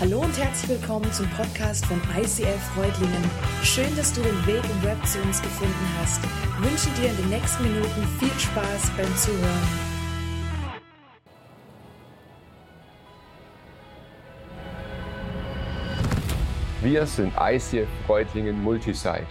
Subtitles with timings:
[0.00, 3.20] Hallo und herzlich willkommen zum Podcast von ICF Freudlingen.
[3.64, 6.22] Schön, dass du den Weg im Web zu uns gefunden hast.
[6.22, 9.68] Ich wünsche dir in den nächsten Minuten viel Spaß beim Zuhören.
[16.80, 19.26] Wir sind ICF Freudlingen Multisite,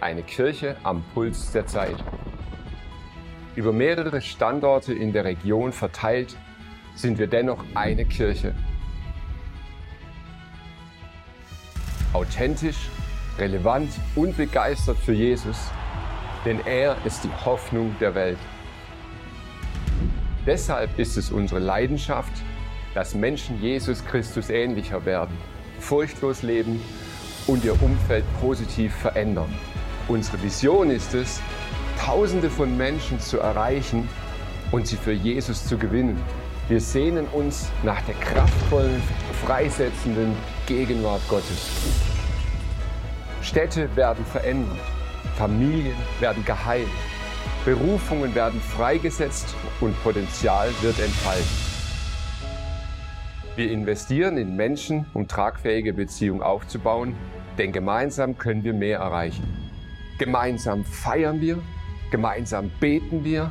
[0.00, 2.02] eine Kirche am Puls der Zeit.
[3.54, 6.36] Über mehrere Standorte in der Region verteilt
[6.96, 8.52] sind wir dennoch eine Kirche
[12.12, 12.88] authentisch,
[13.38, 15.56] relevant und begeistert für Jesus,
[16.44, 18.38] denn er ist die Hoffnung der Welt.
[20.46, 22.32] Deshalb ist es unsere Leidenschaft,
[22.94, 25.36] dass Menschen Jesus Christus ähnlicher werden,
[25.78, 26.80] furchtlos leben
[27.46, 29.52] und ihr Umfeld positiv verändern.
[30.08, 31.40] Unsere Vision ist es,
[31.98, 34.08] Tausende von Menschen zu erreichen
[34.72, 36.20] und sie für Jesus zu gewinnen.
[36.68, 39.00] Wir sehnen uns nach der kraftvollen,
[39.44, 40.34] freisetzenden
[40.66, 41.70] Gegenwart Gottes.
[43.42, 44.78] Städte werden verändert,
[45.36, 46.86] Familien werden geheilt,
[47.64, 51.48] Berufungen werden freigesetzt und Potenzial wird entfalten.
[53.56, 57.16] Wir investieren in Menschen, um tragfähige Beziehungen aufzubauen,
[57.58, 59.42] denn gemeinsam können wir mehr erreichen.
[60.18, 61.58] Gemeinsam feiern wir,
[62.10, 63.50] gemeinsam beten wir,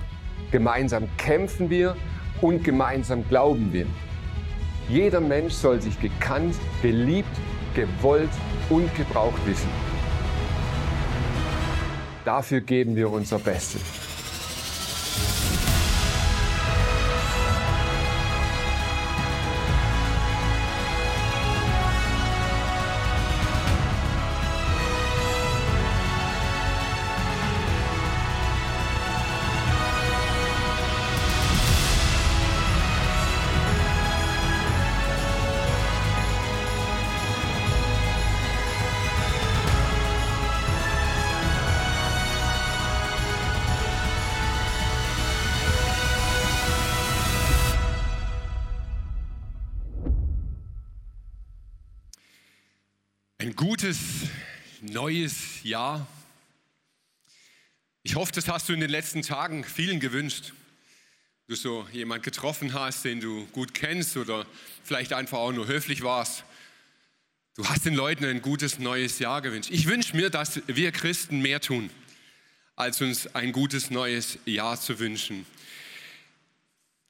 [0.51, 1.95] gemeinsam kämpfen wir
[2.39, 3.85] und gemeinsam glauben wir.
[4.91, 7.29] Jeder Mensch soll sich gekannt, geliebt,
[7.73, 8.29] gewollt
[8.69, 9.69] und gebraucht wissen.
[12.25, 14.10] Dafür geben wir unser Bestes.
[53.81, 54.29] Gutes
[54.81, 56.05] neues Jahr.
[58.03, 60.53] Ich hoffe, das hast du in den letzten Tagen vielen gewünscht.
[61.47, 64.45] Du so jemand getroffen hast, den du gut kennst oder
[64.83, 66.43] vielleicht einfach auch nur höflich warst.
[67.55, 69.71] Du hast den Leuten ein gutes neues Jahr gewünscht.
[69.73, 71.89] Ich wünsche mir, dass wir Christen mehr tun,
[72.75, 75.47] als uns ein gutes neues Jahr zu wünschen.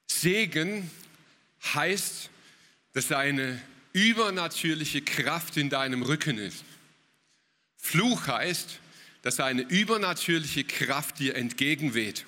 [0.06, 0.90] Segen
[1.74, 2.30] heißt,
[2.94, 3.60] dass eine
[3.92, 6.64] übernatürliche Kraft in deinem Rücken ist.
[7.76, 8.78] Fluch heißt,
[9.22, 12.26] dass eine übernatürliche Kraft dir entgegenweht.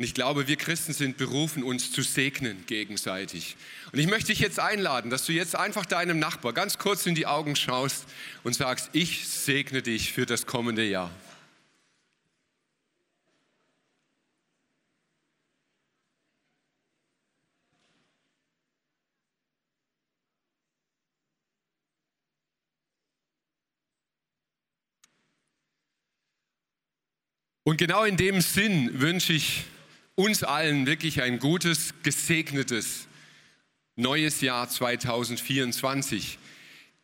[0.00, 3.56] Und ich glaube, wir Christen sind berufen, uns zu segnen gegenseitig.
[3.92, 7.14] Und ich möchte dich jetzt einladen, dass du jetzt einfach deinem Nachbar ganz kurz in
[7.14, 8.06] die Augen schaust
[8.42, 11.10] und sagst, ich segne dich für das kommende Jahr.
[27.70, 29.62] Und genau in dem Sinn wünsche ich
[30.16, 33.06] uns allen wirklich ein gutes, gesegnetes
[33.94, 36.36] neues Jahr 2024.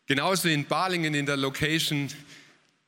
[0.06, 2.08] Genauso in Balingen in der Location,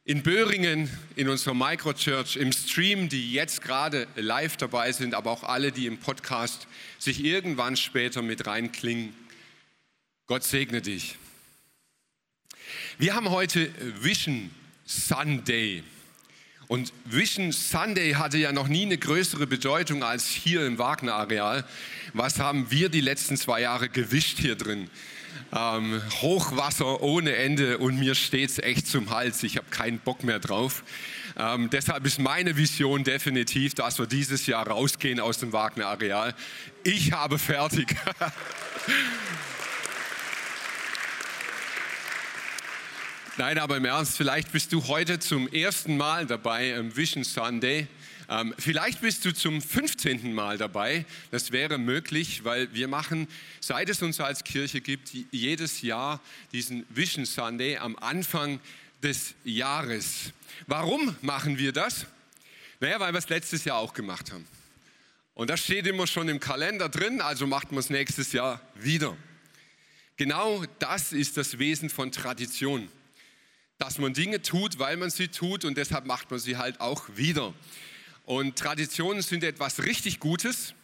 [0.03, 5.45] in Böhringen, in unserer Microchurch, im Stream, die jetzt gerade live dabei sind, aber auch
[5.45, 6.67] alle, die im Podcast
[6.99, 9.15] sich irgendwann später mit reinklingen.
[10.27, 11.15] Gott segne dich.
[12.99, 13.73] Wir haben heute
[14.03, 14.51] Vision
[14.85, 15.85] Sunday.
[16.69, 21.65] Und Vision Sunday hatte ja noch nie eine größere Bedeutung als hier im Wagner-Areal.
[22.13, 24.91] Was haben wir die letzten zwei Jahre gewischt hier drin?
[25.51, 29.43] Ähm, Hochwasser ohne Ende und mir steht es echt zum Hals.
[29.45, 30.85] Ich habe keinen Bock mehr drauf.
[31.39, 36.35] Ähm, deshalb ist meine Vision definitiv, dass wir dieses Jahr rausgehen aus dem Wagner-Areal.
[36.85, 37.97] Ich habe fertig.
[43.39, 47.87] Nein, aber im Ernst, vielleicht bist du heute zum ersten Mal dabei am Vision Sunday.
[48.29, 50.35] Ähm, vielleicht bist du zum 15.
[50.35, 51.07] Mal dabei.
[51.31, 53.29] Das wäre möglich, weil wir machen,
[53.61, 56.21] seit es uns als Kirche gibt, jedes Jahr
[56.51, 58.59] diesen Vision Sunday am Anfang
[59.05, 60.33] des Jahres.
[60.67, 62.07] Warum machen wir das?
[62.81, 64.49] Naja, weil wir es letztes Jahr auch gemacht haben.
[65.35, 69.17] Und das steht immer schon im Kalender drin, also macht man es nächstes Jahr wieder.
[70.17, 72.89] Genau das ist das Wesen von Tradition
[73.79, 77.05] dass man Dinge tut, weil man sie tut und deshalb macht man sie halt auch
[77.15, 77.55] wieder.
[78.25, 80.75] Und Traditionen sind etwas richtig Gutes.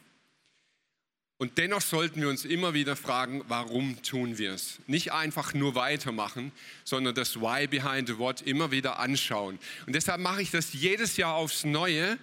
[1.36, 4.78] Und dennoch sollten wir uns immer wieder fragen, warum tun wir es?
[4.86, 6.52] Nicht einfach nur weitermachen,
[6.84, 9.58] sondern das Why behind the What immer wieder anschauen.
[9.86, 12.18] Und deshalb mache ich das jedes Jahr aufs Neue.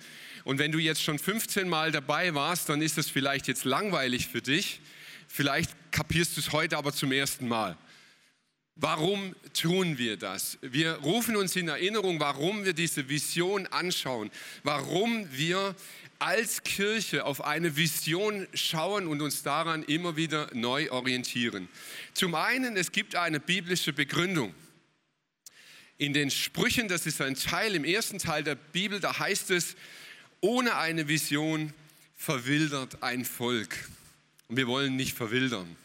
[0.46, 4.30] Und wenn du jetzt schon 15 Mal dabei warst, dann ist es vielleicht jetzt langweilig
[4.30, 4.80] für dich.
[5.28, 7.78] Vielleicht kapierst du es heute aber zum ersten Mal.
[8.76, 10.58] Warum tun wir das?
[10.62, 14.32] Wir rufen uns in Erinnerung, warum wir diese Vision anschauen,
[14.64, 15.76] warum wir
[16.20, 21.68] als Kirche auf eine Vision schauen und uns daran immer wieder neu orientieren.
[22.14, 24.54] Zum einen, es gibt eine biblische Begründung.
[25.98, 29.76] In den Sprüchen, das ist ein Teil im ersten Teil der Bibel, da heißt es,
[30.42, 31.74] ohne eine Vision
[32.16, 33.76] verwildert ein Volk.
[34.48, 35.76] Und wir wollen nicht verwildern.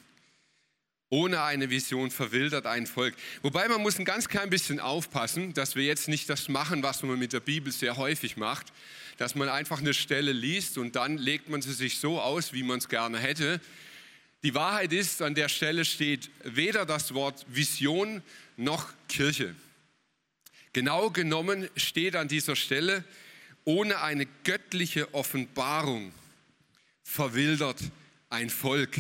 [1.09, 3.15] Ohne eine Vision verwildert ein Volk.
[3.43, 7.03] Wobei man muss ein ganz klein bisschen aufpassen, dass wir jetzt nicht das machen, was
[7.03, 8.73] man mit der Bibel sehr häufig macht,
[9.17, 12.65] dass man einfach eine Stelle liest und dann legt man sie sich so aus, wie
[12.65, 13.61] man es gerne hätte.
[14.43, 18.23] Die Wahrheit ist, an der Stelle steht weder das Wort Vision
[18.57, 19.55] noch Kirche.
[20.73, 23.05] Genau genommen steht an dieser Stelle,
[23.65, 26.13] ohne eine göttliche Offenbarung
[27.03, 27.81] verwildert
[28.29, 28.97] ein Volk.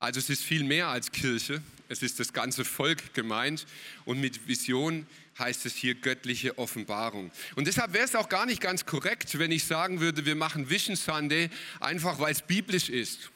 [0.00, 3.66] Also es ist viel mehr als Kirche, es ist das ganze Volk gemeint
[4.04, 5.06] und mit Vision
[5.38, 7.30] heißt es hier göttliche Offenbarung.
[7.56, 10.70] Und deshalb wäre es auch gar nicht ganz korrekt, wenn ich sagen würde, wir machen
[10.70, 11.50] Vision Sunday
[11.80, 13.30] einfach, weil es biblisch ist.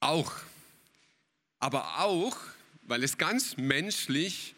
[0.00, 0.32] Auch.
[1.58, 2.36] Aber auch,
[2.82, 4.54] weil es ganz menschlich,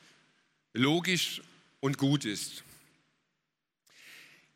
[0.73, 1.43] logisch
[1.81, 2.63] und gut ist.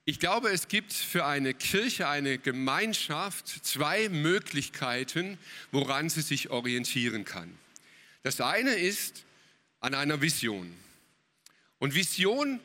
[0.08, 5.37] Ich glaube, es gibt für eine Kirche, eine Gemeinschaft zwei Möglichkeiten,
[5.73, 7.58] woran sie sich orientieren kann.
[8.23, 9.25] Das eine ist
[9.81, 10.73] an einer Vision.
[11.81, 12.61] Und Vision,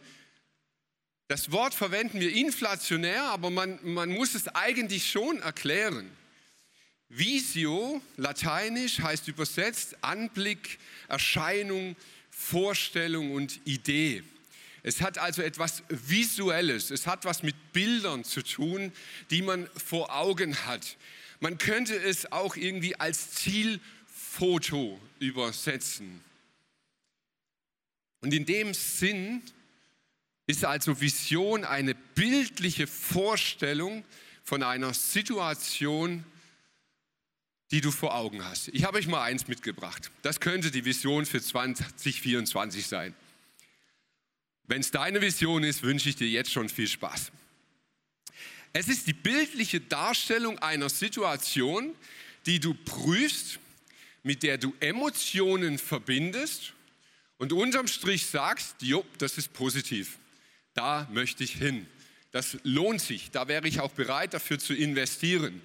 [1.29, 6.11] das Wort verwenden wir inflationär, aber man, man muss es eigentlich schon erklären.
[7.09, 10.77] Visio, lateinisch, heißt übersetzt Anblick,
[11.07, 11.95] Erscheinung,
[12.29, 14.23] Vorstellung und Idee.
[14.83, 18.91] Es hat also etwas Visuelles, es hat was mit Bildern zu tun,
[19.29, 20.97] die man vor Augen hat.
[21.39, 26.21] Man könnte es auch irgendwie als Zielfoto übersetzen.
[28.21, 29.41] Und in dem Sinn
[30.47, 34.03] ist also Vision eine bildliche Vorstellung
[34.43, 36.23] von einer Situation,
[37.71, 38.67] die du vor Augen hast.
[38.69, 40.11] Ich habe euch mal eins mitgebracht.
[40.23, 43.15] Das könnte die Vision für 2024 sein.
[44.71, 47.33] Wenn es deine Vision ist, wünsche ich dir jetzt schon viel Spaß.
[48.71, 51.93] Es ist die bildliche Darstellung einer Situation,
[52.45, 53.59] die du prüfst,
[54.23, 56.71] mit der du Emotionen verbindest
[57.37, 60.17] und unterm Strich sagst, jo, das ist positiv,
[60.73, 61.85] da möchte ich hin,
[62.31, 65.61] das lohnt sich, da wäre ich auch bereit dafür zu investieren.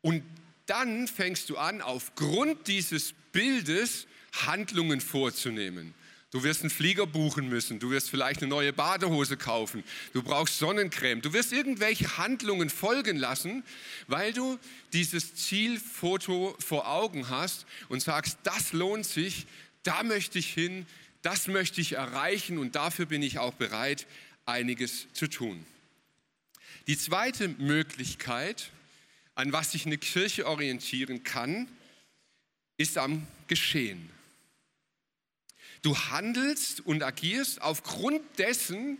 [0.00, 0.24] Und
[0.66, 4.08] dann fängst du an, aufgrund dieses Bildes
[4.44, 5.94] Handlungen vorzunehmen.
[6.30, 9.82] Du wirst einen Flieger buchen müssen, du wirst vielleicht eine neue Badehose kaufen,
[10.12, 13.64] du brauchst Sonnencreme, du wirst irgendwelche Handlungen folgen lassen,
[14.08, 14.58] weil du
[14.92, 19.46] dieses Zielfoto vor Augen hast und sagst, das lohnt sich,
[19.84, 20.84] da möchte ich hin,
[21.22, 24.06] das möchte ich erreichen und dafür bin ich auch bereit,
[24.44, 25.64] einiges zu tun.
[26.88, 28.70] Die zweite Möglichkeit,
[29.34, 31.68] an was sich eine Kirche orientieren kann,
[32.76, 34.17] ist am Geschehen.
[35.82, 38.98] Du handelst und agierst aufgrund dessen,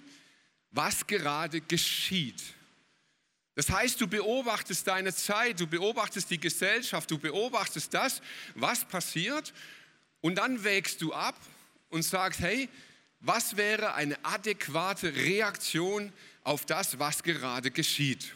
[0.71, 2.43] was gerade geschieht.
[3.55, 8.23] Das heißt, du beobachtest deine Zeit, du beobachtest die Gesellschaft, du beobachtest das,
[8.55, 9.53] was passiert
[10.21, 11.35] und dann wägst du ab
[11.89, 12.69] und sagst, hey,
[13.21, 16.13] was wäre eine adäquate Reaktion
[16.45, 18.33] auf das, was gerade geschieht?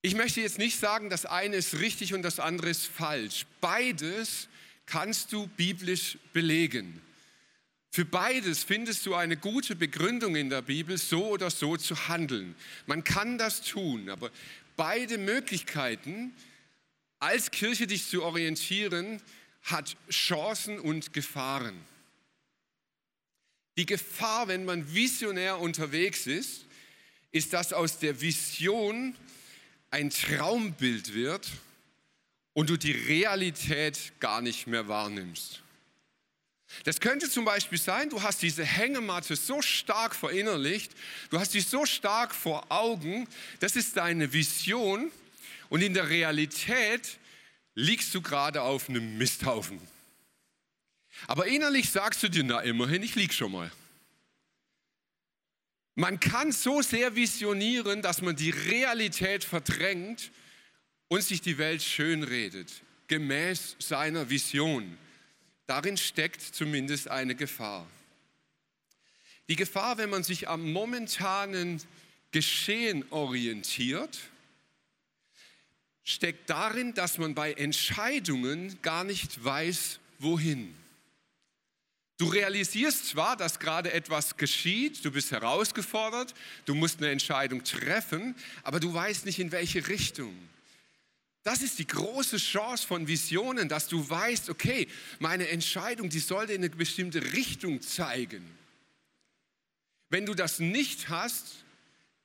[0.00, 3.46] Ich möchte jetzt nicht sagen, das eine ist richtig und das andere ist falsch.
[3.60, 4.48] Beides
[4.86, 7.00] kannst du biblisch belegen.
[7.90, 12.54] Für beides findest du eine gute Begründung in der Bibel, so oder so zu handeln.
[12.86, 14.30] Man kann das tun, aber
[14.76, 16.34] beide Möglichkeiten,
[17.18, 19.20] als Kirche dich zu orientieren,
[19.62, 21.78] hat Chancen und Gefahren.
[23.76, 26.66] Die Gefahr, wenn man visionär unterwegs ist,
[27.30, 29.14] ist, dass aus der Vision
[29.90, 31.50] ein Traumbild wird
[32.54, 35.62] und du die Realität gar nicht mehr wahrnimmst.
[36.84, 40.92] Das könnte zum Beispiel sein, du hast diese Hängematte so stark verinnerlicht,
[41.30, 43.28] du hast sie so stark vor Augen,
[43.60, 45.10] das ist deine Vision
[45.68, 47.18] und in der Realität
[47.74, 49.80] liegst du gerade auf einem Misthaufen.
[51.26, 53.70] Aber innerlich sagst du dir, na immerhin, ich lieg schon mal.
[55.94, 60.30] Man kann so sehr visionieren, dass man die Realität verdrängt
[61.12, 62.72] und sich die Welt schönredet,
[63.06, 64.96] gemäß seiner Vision.
[65.66, 67.86] Darin steckt zumindest eine Gefahr.
[69.46, 71.82] Die Gefahr, wenn man sich am momentanen
[72.30, 74.20] Geschehen orientiert,
[76.02, 80.74] steckt darin, dass man bei Entscheidungen gar nicht weiß, wohin.
[82.16, 86.32] Du realisierst zwar, dass gerade etwas geschieht, du bist herausgefordert,
[86.64, 90.34] du musst eine Entscheidung treffen, aber du weißt nicht, in welche Richtung.
[91.42, 94.86] Das ist die große Chance von Visionen, dass du weißt, okay,
[95.18, 98.44] meine Entscheidung, die sollte in eine bestimmte Richtung zeigen.
[100.08, 101.64] Wenn du das nicht hast,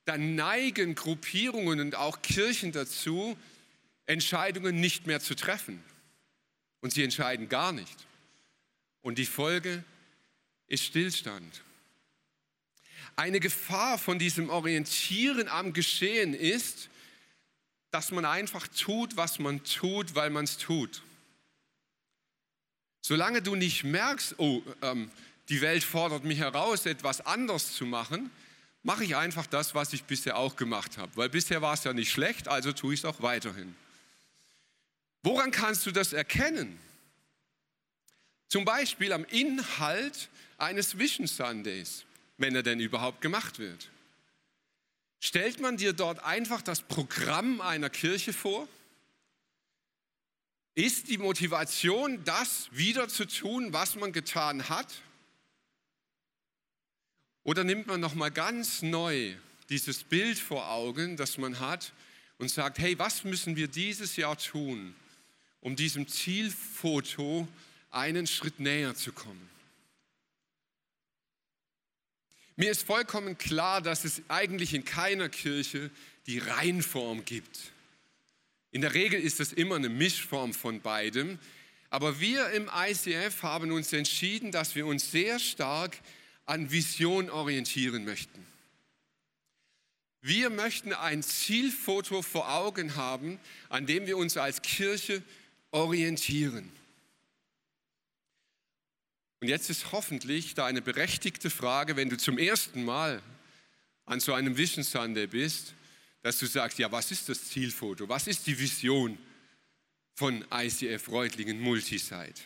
[0.04, 3.36] dann neigen Gruppierungen und auch Kirchen dazu,
[4.06, 5.82] Entscheidungen nicht mehr zu treffen.
[6.80, 8.06] Und sie entscheiden gar nicht.
[9.02, 9.84] Und die Folge
[10.68, 11.62] ist Stillstand.
[13.16, 16.88] Eine Gefahr von diesem Orientieren am Geschehen ist,
[17.90, 21.02] dass man einfach tut, was man tut, weil man es tut.
[23.00, 25.10] Solange du nicht merkst, oh, ähm,
[25.48, 28.30] die Welt fordert mich heraus, etwas anders zu machen,
[28.82, 31.10] mache ich einfach das, was ich bisher auch gemacht habe.
[31.16, 33.74] Weil bisher war es ja nicht schlecht, also tue ich es auch weiterhin.
[35.22, 36.78] Woran kannst du das erkennen?
[38.48, 42.04] Zum Beispiel am Inhalt eines Vision Sundays,
[42.36, 43.90] wenn er denn überhaupt gemacht wird.
[45.20, 48.68] Stellt man dir dort einfach das Programm einer Kirche vor?
[50.74, 55.02] Ist die Motivation, das wieder zu tun, was man getan hat?
[57.42, 59.34] Oder nimmt man noch mal ganz neu
[59.70, 61.92] dieses Bild vor Augen, das man hat
[62.38, 64.94] und sagt, hey, was müssen wir dieses Jahr tun,
[65.60, 67.48] um diesem Zielfoto
[67.90, 69.48] einen Schritt näher zu kommen.
[72.58, 75.92] Mir ist vollkommen klar, dass es eigentlich in keiner Kirche
[76.26, 77.70] die Reinform gibt.
[78.72, 81.38] In der Regel ist es immer eine Mischform von beidem.
[81.88, 85.98] Aber wir im ICF haben uns entschieden, dass wir uns sehr stark
[86.46, 88.44] an Vision orientieren möchten.
[90.20, 93.38] Wir möchten ein Zielfoto vor Augen haben,
[93.68, 95.22] an dem wir uns als Kirche
[95.70, 96.72] orientieren.
[99.40, 103.22] Und jetzt ist hoffentlich da eine berechtigte Frage, wenn du zum ersten Mal
[104.04, 105.74] an so einem Vision Sunday bist,
[106.22, 108.08] dass du sagst, ja, was ist das Zielfoto?
[108.08, 109.16] Was ist die Vision
[110.14, 112.42] von ICF Reutlingen Multisite?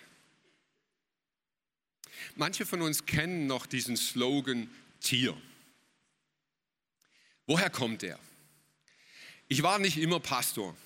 [2.37, 4.68] Manche von uns kennen noch diesen Slogan
[5.00, 5.37] Tier.
[7.46, 8.18] Woher kommt der?
[9.49, 10.76] Ich war nicht immer Pastor.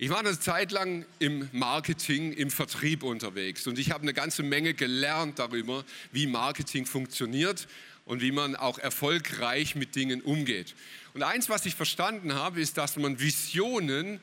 [0.00, 4.44] Ich war eine Zeit lang im Marketing, im Vertrieb unterwegs und ich habe eine ganze
[4.44, 7.66] Menge gelernt darüber, wie Marketing funktioniert
[8.04, 10.76] und wie man auch erfolgreich mit Dingen umgeht.
[11.14, 14.20] Und eins, was ich verstanden habe, ist, dass man Visionen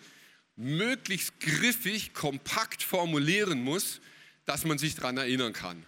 [0.55, 3.99] möglichst griffig, kompakt formulieren muss,
[4.45, 5.85] dass man sich daran erinnern kann.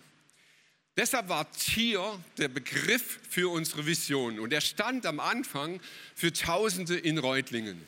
[0.97, 5.79] Deshalb war Tier der Begriff für unsere Vision und er stand am Anfang
[6.13, 7.81] für Tausende in Reutlingen.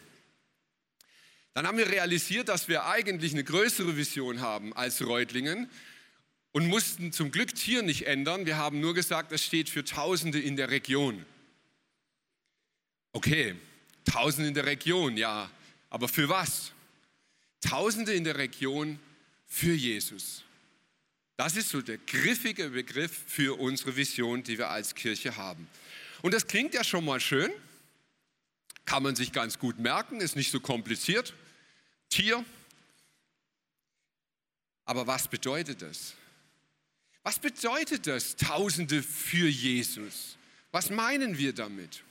[1.59, 5.69] Dann haben wir realisiert, dass wir eigentlich eine größere Vision haben als Reutlingen
[6.53, 8.45] und mussten zum Glück Tier nicht ändern.
[8.45, 11.25] Wir haben nur gesagt, es steht für Tausende in der Region.
[13.11, 13.55] Okay,
[14.05, 15.51] Tausende in der Region, ja,
[15.89, 16.71] aber für was?
[17.59, 18.97] Tausende in der Region
[19.45, 20.45] für Jesus.
[21.35, 25.67] Das ist so der griffige Begriff für unsere Vision, die wir als Kirche haben.
[26.21, 27.51] Und das klingt ja schon mal schön,
[28.85, 31.33] kann man sich ganz gut merken, ist nicht so kompliziert.
[32.09, 32.43] Tier.
[34.85, 36.15] Aber was bedeutet das?
[37.23, 40.37] Was bedeutet das, Tausende für Jesus?
[40.71, 42.03] Was meinen wir damit?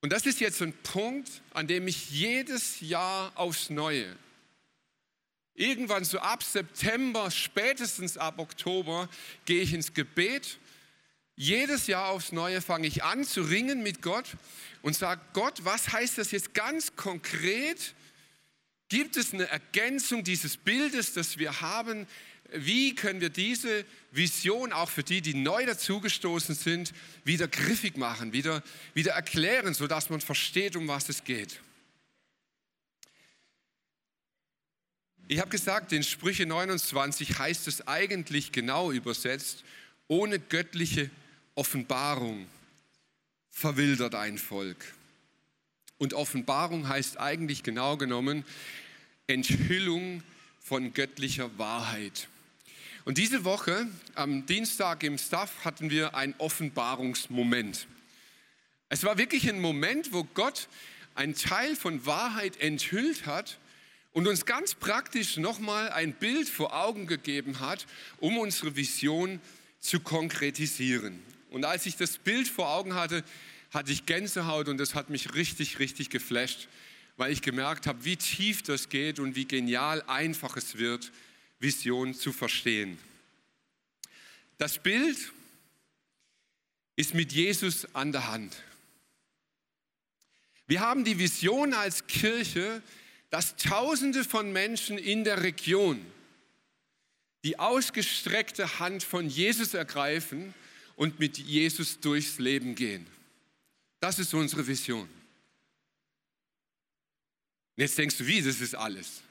[0.00, 4.16] Und das ist jetzt ein Punkt, an dem ich jedes Jahr aufs Neue,
[5.54, 9.08] irgendwann so ab September, spätestens ab Oktober,
[9.44, 10.58] gehe ich ins Gebet.
[11.40, 14.26] Jedes Jahr aufs Neue fange ich an zu ringen mit Gott
[14.82, 17.94] und sage, Gott, was heißt das jetzt ganz konkret?
[18.88, 22.08] Gibt es eine Ergänzung dieses Bildes, das wir haben?
[22.50, 26.92] Wie können wir diese Vision auch für die, die neu dazugestoßen sind,
[27.22, 28.64] wieder griffig machen, wieder,
[28.94, 31.60] wieder erklären, sodass man versteht, um was es geht?
[35.28, 39.62] Ich habe gesagt, in Sprüche 29 heißt es eigentlich genau übersetzt,
[40.08, 41.12] ohne göttliche
[41.58, 42.46] Offenbarung
[43.50, 44.94] verwildert ein Volk.
[45.98, 48.44] Und Offenbarung heißt eigentlich genau genommen
[49.26, 50.22] Enthüllung
[50.60, 52.28] von göttlicher Wahrheit.
[53.04, 57.88] Und diese Woche, am Dienstag im Staff, hatten wir einen Offenbarungsmoment.
[58.88, 60.68] Es war wirklich ein Moment, wo Gott
[61.16, 63.58] einen Teil von Wahrheit enthüllt hat
[64.12, 67.88] und uns ganz praktisch nochmal ein Bild vor Augen gegeben hat,
[68.18, 69.40] um unsere Vision
[69.80, 71.20] zu konkretisieren.
[71.50, 73.24] Und als ich das Bild vor Augen hatte,
[73.72, 76.68] hatte ich Gänsehaut und das hat mich richtig, richtig geflasht,
[77.16, 81.12] weil ich gemerkt habe, wie tief das geht und wie genial einfach es wird,
[81.58, 82.98] Vision zu verstehen.
[84.58, 85.32] Das Bild
[86.96, 88.56] ist mit Jesus an der Hand.
[90.66, 92.82] Wir haben die Vision als Kirche,
[93.30, 96.04] dass Tausende von Menschen in der Region
[97.44, 100.54] die ausgestreckte Hand von Jesus ergreifen
[100.98, 103.06] und mit Jesus durchs Leben gehen.
[104.00, 105.02] Das ist unsere Vision.
[105.02, 105.08] Und
[107.76, 109.22] jetzt denkst du, wie, das ist alles.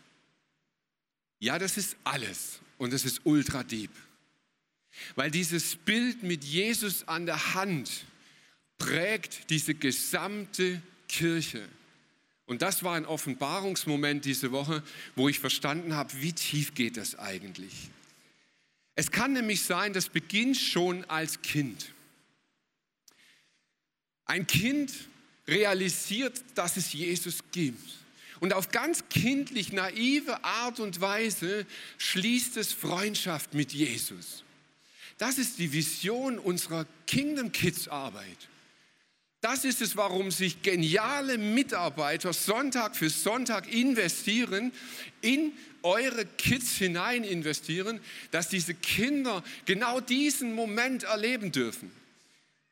[1.40, 3.92] Ja, das ist alles und das ist ultra deep.
[5.16, 8.06] Weil dieses Bild mit Jesus an der Hand
[8.78, 11.68] prägt diese gesamte Kirche.
[12.46, 14.84] Und das war ein Offenbarungsmoment diese Woche,
[15.18, 17.90] wo ich verstanden habe, wie tief geht das eigentlich.
[18.98, 21.94] Es kann nämlich sein, das beginnt schon als Kind.
[24.26, 24.92] Ein Kind
[25.48, 27.80] realisiert, dass es Jesus gibt.
[28.40, 31.68] Und auf ganz kindlich naive Art und Weise
[32.00, 34.44] schließt es Freundschaft mit Jesus.
[35.20, 38.50] Das ist die Vision unserer Kingdom Kids Arbeit.
[39.50, 44.74] Das ist es, warum sich geniale Mitarbeiter Sonntag für Sonntag investieren,
[45.22, 48.02] in eure Kids hinein investieren,
[48.32, 51.94] dass diese Kinder genau diesen Moment erleben dürfen.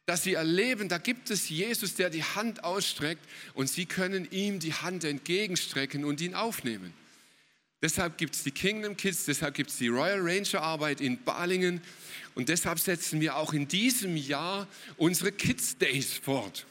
[0.06, 4.60] Dass sie erleben, da gibt es Jesus, der die Hand ausstreckt und sie können ihm
[4.60, 6.94] die Hand entgegenstrecken und ihn aufnehmen.
[7.82, 11.82] Deshalb gibt es die Kingdom Kids, deshalb gibt es die Royal Ranger Arbeit in Balingen
[12.34, 14.68] und deshalb setzen wir auch in diesem Jahr
[14.98, 16.66] unsere Kids Days fort.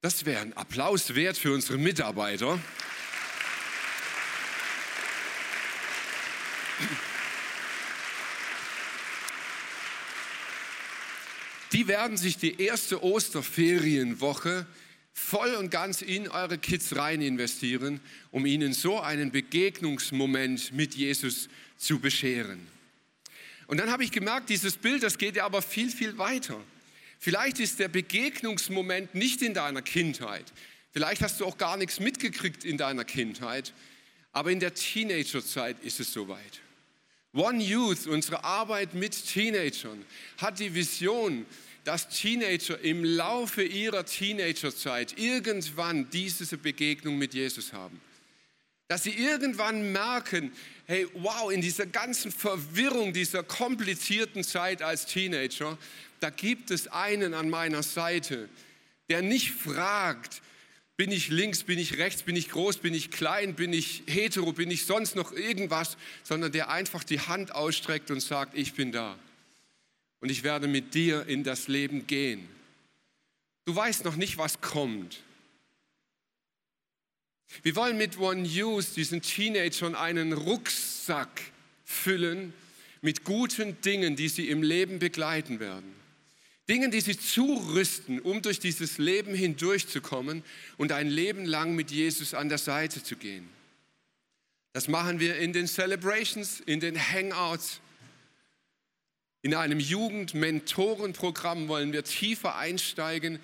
[0.00, 2.58] Das wäre ein Applaus wert für unsere Mitarbeiter.
[11.72, 14.66] Die werden sich die erste Osterferienwoche
[15.14, 18.00] voll und ganz in eure Kids rein investieren,
[18.32, 21.48] um ihnen so einen Begegnungsmoment mit Jesus
[21.78, 22.66] zu bescheren.
[23.68, 26.60] Und dann habe ich gemerkt, dieses Bild, das geht ja aber viel, viel weiter.
[27.18, 30.52] Vielleicht ist der Begegnungsmoment nicht in deiner Kindheit.
[30.92, 33.72] Vielleicht hast du auch gar nichts mitgekriegt in deiner Kindheit.
[34.32, 36.60] Aber in der Teenagerzeit ist es soweit.
[37.32, 40.04] One Youth, unsere Arbeit mit Teenagern,
[40.38, 41.46] hat die Vision,
[41.84, 48.00] dass Teenager im Laufe ihrer Teenagerzeit irgendwann diese Begegnung mit Jesus haben.
[48.88, 50.52] Dass sie irgendwann merken,
[50.86, 55.78] hey, wow, in dieser ganzen Verwirrung dieser komplizierten Zeit als Teenager,
[56.20, 58.48] da gibt es einen an meiner Seite,
[59.08, 60.42] der nicht fragt,
[60.96, 64.52] bin ich links, bin ich rechts, bin ich groß, bin ich klein, bin ich hetero,
[64.52, 68.92] bin ich sonst noch irgendwas, sondern der einfach die Hand ausstreckt und sagt, ich bin
[68.92, 69.18] da.
[70.24, 72.48] Und ich werde mit dir in das Leben gehen.
[73.66, 75.22] Du weißt noch nicht, was kommt.
[77.62, 81.42] Wir wollen mit One Use diesen Teenagern einen Rucksack
[81.84, 82.54] füllen
[83.02, 85.94] mit guten Dingen, die sie im Leben begleiten werden.
[86.70, 90.42] Dingen, die sie zurüsten, um durch dieses Leben hindurchzukommen
[90.78, 93.46] und ein Leben lang mit Jesus an der Seite zu gehen.
[94.72, 97.82] Das machen wir in den Celebrations, in den Hangouts.
[99.44, 103.38] In einem Jugendmentorenprogramm wollen wir tiefer einsteigen,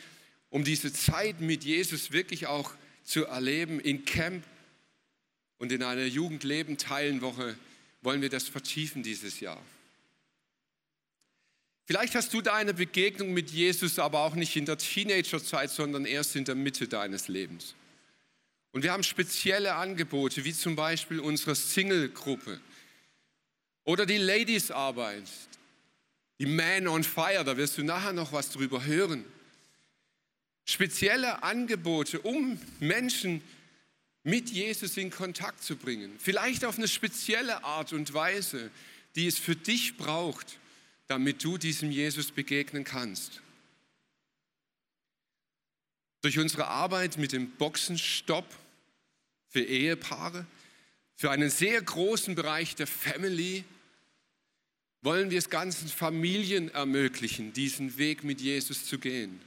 [0.49, 2.73] um diese Zeit mit Jesus wirklich auch
[3.05, 3.79] zu erleben.
[3.81, 4.43] In Camp
[5.59, 7.55] und in einer Jugendleben-Teilenwoche
[8.01, 9.61] wollen wir das vertiefen dieses Jahr.
[11.85, 16.35] Vielleicht hast du deine Begegnung mit Jesus aber auch nicht in der Teenagerzeit, sondern erst
[16.35, 17.75] in der Mitte deines Lebens.
[18.73, 22.59] Und wir haben spezielle Angebote, wie zum Beispiel unsere Single-Gruppe
[23.85, 25.29] oder die Ladies-Arbeit,
[26.41, 29.27] die Man on Fire, da wirst du nachher noch was drüber hören.
[30.65, 33.43] Spezielle Angebote, um Menschen
[34.23, 36.17] mit Jesus in Kontakt zu bringen.
[36.19, 38.71] Vielleicht auf eine spezielle Art und Weise,
[39.17, 40.59] die es für dich braucht,
[41.09, 43.43] damit du diesem Jesus begegnen kannst.
[46.23, 48.47] Durch unsere Arbeit mit dem Boxenstopp
[49.49, 50.47] für Ehepaare,
[51.17, 53.65] für einen sehr großen Bereich der Family,
[55.03, 59.41] wollen wir es ganzen Familien ermöglichen, diesen Weg mit Jesus zu gehen.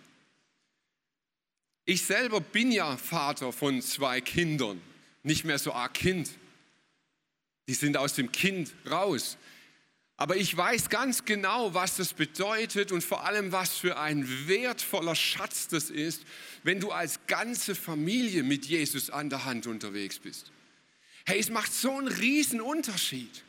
[1.86, 4.82] Ich selber bin ja Vater von zwei Kindern,
[5.22, 6.30] nicht mehr so arg Kind.
[7.68, 9.38] Die sind aus dem Kind raus.
[10.16, 15.16] Aber ich weiß ganz genau, was das bedeutet und vor allem, was für ein wertvoller
[15.16, 16.24] Schatz das ist,
[16.64, 20.52] wenn du als ganze Familie mit Jesus an der Hand unterwegs bist.
[21.26, 23.44] Hey, es macht so einen riesen Unterschied.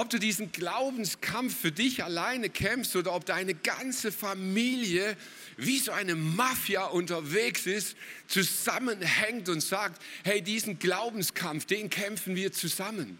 [0.00, 5.14] Ob du diesen Glaubenskampf für dich alleine kämpfst oder ob deine ganze Familie
[5.58, 12.50] wie so eine Mafia unterwegs ist, zusammenhängt und sagt, hey, diesen Glaubenskampf, den kämpfen wir
[12.50, 13.18] zusammen.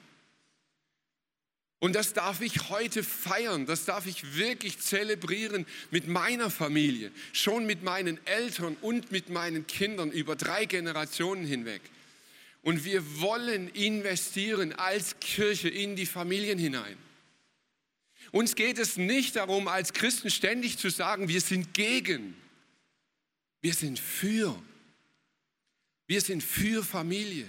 [1.81, 7.67] Und das darf ich heute feiern, das darf ich wirklich zelebrieren mit meiner Familie, schon
[7.67, 11.83] mit meinen Eltern und mit meinen Kindern über drei Generationen hinweg.
[12.63, 16.97] Und wir wollen investieren als Kirche in die Familien hinein.
[18.33, 22.37] Uns geht es nicht darum, als Christen ständig zu sagen, wir sind gegen.
[23.61, 24.61] Wir sind für.
[26.07, 27.49] Wir sind für Familie.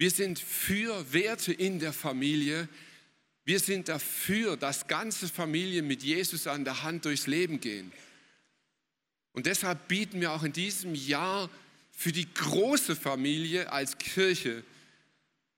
[0.00, 2.70] Wir sind für Werte in der Familie,
[3.44, 7.92] wir sind dafür, dass ganze Familien mit Jesus an der Hand durchs Leben gehen.
[9.32, 11.50] Und deshalb bieten wir auch in diesem Jahr
[12.00, 14.64] für die große Familie als Kirche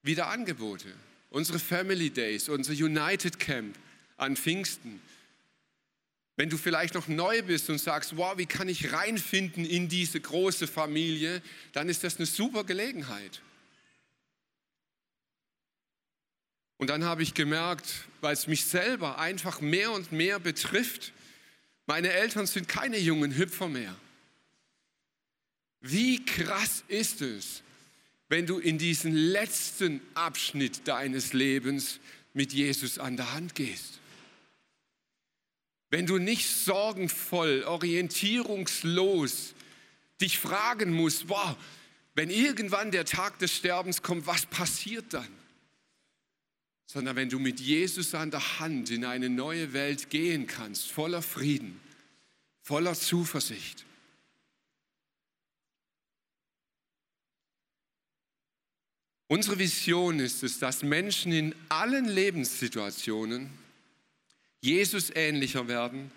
[0.03, 0.93] wieder Angebote.
[1.31, 3.79] Unsere Family Days, unser United Camp
[4.17, 5.01] an Pfingsten.
[6.35, 10.21] Wenn du vielleicht noch neu bist und sagst, wow, wie kann ich reinfinden in diese
[10.21, 11.43] große Familie,
[11.75, 13.41] dann ist das eine super Gelegenheit.
[16.77, 17.87] Und dann habe ich gemerkt,
[18.21, 21.13] weil es mich selber einfach mehr und mehr betrifft,
[21.87, 23.95] meine Eltern sind keine jungen Hüpfer mehr.
[25.83, 27.63] Wie krass ist es,
[28.29, 32.01] wenn du in diesen letzten Abschnitt deines Lebens
[32.33, 34.01] mit Jesus an der Hand gehst?
[35.91, 39.55] Wenn du nicht sorgenvoll, orientierungslos
[40.21, 41.57] dich fragen musst, wow,
[42.15, 45.29] wenn irgendwann der Tag des Sterbens kommt, was passiert dann?
[46.93, 51.23] sondern wenn du mit Jesus an der Hand in eine neue Welt gehen kannst, voller
[51.23, 51.81] Frieden,
[52.61, 53.87] voller Zuversicht.
[59.33, 63.49] Unsere Vision ist es, dass Menschen in allen Lebenssituationen
[64.61, 66.13] Jesus ähnlicher werden,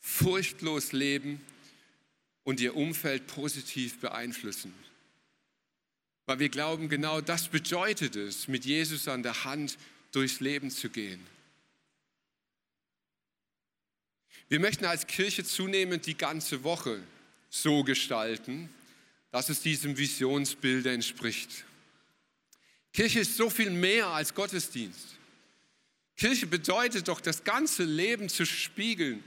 [0.00, 1.42] furchtlos leben
[2.44, 4.72] und ihr Umfeld positiv beeinflussen.
[6.24, 9.76] Weil wir glauben, genau das bedeutet es, mit Jesus an der Hand
[10.12, 11.20] durchs Leben zu gehen.
[14.48, 17.02] Wir möchten als Kirche zunehmend die ganze Woche
[17.50, 18.70] so gestalten,
[19.30, 21.66] dass es diesem Visionsbild entspricht.
[22.96, 25.16] Kirche ist so viel mehr als Gottesdienst.
[26.16, 29.22] Kirche bedeutet doch, das ganze Leben zu spiegeln,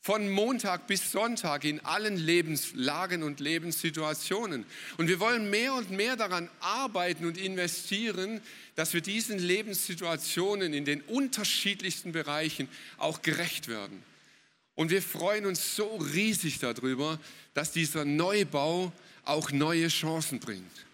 [0.00, 4.66] von Montag bis Sonntag in allen Lebenslagen und Lebenssituationen.
[4.96, 8.40] Und wir wollen mehr und mehr daran arbeiten und investieren,
[8.74, 14.02] dass wir diesen Lebenssituationen in den unterschiedlichsten Bereichen auch gerecht werden.
[14.74, 17.20] Und wir freuen uns so riesig darüber,
[17.54, 18.92] dass dieser Neubau
[19.24, 20.87] auch neue Chancen bringt.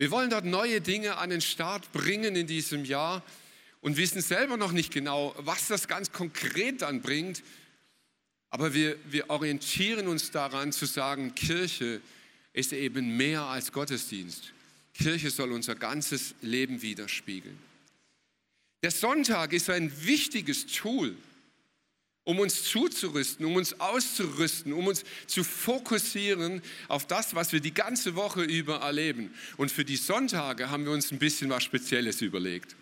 [0.00, 3.22] Wir wollen dort neue Dinge an den Start bringen in diesem Jahr
[3.82, 7.42] und wissen selber noch nicht genau, was das ganz konkret dann bringt.
[8.48, 12.00] Aber wir, wir orientieren uns daran zu sagen, Kirche
[12.54, 14.54] ist eben mehr als Gottesdienst.
[14.94, 17.58] Kirche soll unser ganzes Leben widerspiegeln.
[18.82, 21.14] Der Sonntag ist ein wichtiges Tool,
[22.30, 27.74] um uns zuzurüsten, um uns auszurüsten, um uns zu fokussieren auf das, was wir die
[27.74, 29.34] ganze Woche über erleben.
[29.56, 32.76] Und für die Sonntage haben wir uns ein bisschen was Spezielles überlegt.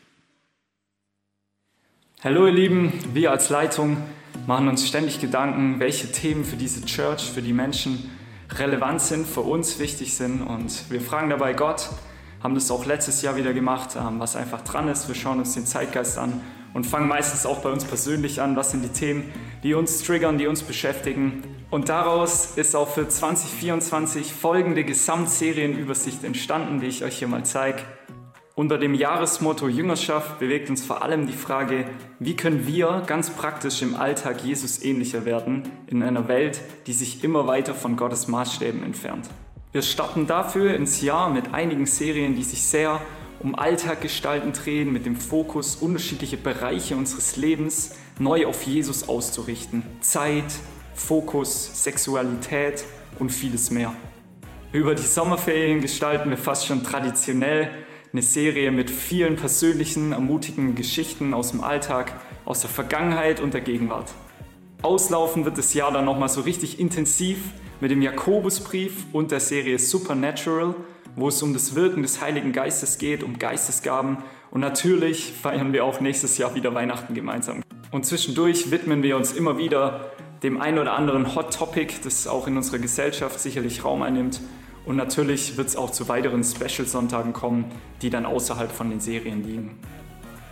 [2.22, 3.96] Hallo ihr Lieben, wir als Leitung
[4.46, 8.10] machen uns ständig Gedanken, welche Themen für diese Church, für die Menschen
[8.50, 10.42] relevant sind, für uns wichtig sind.
[10.42, 11.88] Und wir fragen dabei Gott,
[12.42, 15.08] haben das auch letztes Jahr wieder gemacht, ähm, was einfach dran ist.
[15.08, 16.42] Wir schauen uns den Zeitgeist an
[16.74, 20.38] und fangen meistens auch bei uns persönlich an, was sind die Themen, die uns triggern,
[20.38, 21.42] die uns beschäftigen.
[21.70, 27.82] Und daraus ist auch für 2024 folgende Gesamtserienübersicht entstanden, die ich euch hier mal zeige.
[28.58, 31.84] Unter dem Jahresmotto Jüngerschaft bewegt uns vor allem die Frage,
[32.18, 37.22] wie können wir ganz praktisch im Alltag Jesus ähnlicher werden in einer Welt, die sich
[37.22, 39.30] immer weiter von Gottes Maßstäben entfernt.
[39.70, 43.00] Wir starten dafür ins Jahr mit einigen Serien, die sich sehr
[43.40, 49.82] um Alltag gestalten drehen, mit dem Fokus, unterschiedliche Bereiche unseres Lebens neu auf Jesus auszurichten.
[50.00, 50.52] Zeit,
[50.94, 52.84] Fokus, Sexualität
[53.18, 53.92] und vieles mehr.
[54.72, 57.70] Über die Sommerferien gestalten wir fast schon traditionell
[58.12, 63.60] eine Serie mit vielen persönlichen, ermutigenden Geschichten aus dem Alltag, aus der Vergangenheit und der
[63.60, 64.12] Gegenwart.
[64.82, 67.38] Auslaufen wird das Jahr dann nochmal so richtig intensiv
[67.80, 70.74] mit dem Jakobusbrief und der Serie Supernatural,
[71.18, 74.18] wo es um das Wirken des Heiligen Geistes geht, um Geistesgaben.
[74.50, 77.62] Und natürlich feiern wir auch nächstes Jahr wieder Weihnachten gemeinsam.
[77.90, 82.46] Und zwischendurch widmen wir uns immer wieder dem ein oder anderen Hot Topic, das auch
[82.46, 84.40] in unserer Gesellschaft sicherlich Raum einnimmt.
[84.86, 87.66] Und natürlich wird es auch zu weiteren Special-Sonntagen kommen,
[88.00, 89.78] die dann außerhalb von den Serien liegen.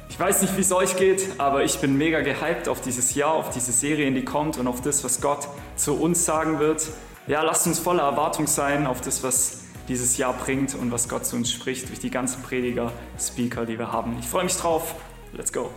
[0.08, 3.34] Ich weiß nicht, wie es euch geht, aber ich bin mega gehypt auf dieses Jahr,
[3.34, 6.88] auf diese Serien, die kommt und auf das, was Gott zu uns sagen wird.
[7.26, 11.26] Ja, lasst uns voller Erwartung sein auf das, was dieses Jahr bringt und was Gott
[11.26, 14.18] zu uns spricht durch die ganzen Prediger, Speaker, die wir haben.
[14.18, 14.96] Ich freue mich drauf.
[15.32, 15.72] Let's go.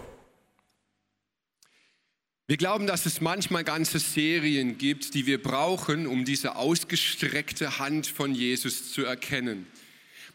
[2.47, 8.07] Wir glauben, dass es manchmal ganze Serien gibt, die wir brauchen, um diese ausgestreckte Hand
[8.07, 9.67] von Jesus zu erkennen.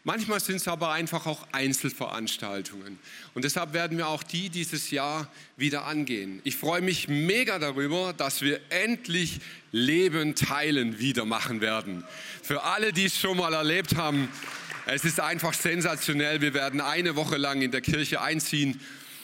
[0.07, 2.99] Manchmal sind es aber einfach auch Einzelveranstaltungen.
[3.33, 6.41] Und deshalb werden wir auch die dieses Jahr wieder angehen.
[6.43, 9.39] Ich freue mich mega darüber, dass wir endlich
[9.71, 12.03] Leben teilen wieder machen werden.
[12.43, 14.29] Für alle, die es schon mal erlebt haben,
[14.85, 16.39] es ist einfach sensationell.
[16.39, 18.79] Wir werden eine Woche lang in der Kirche einziehen.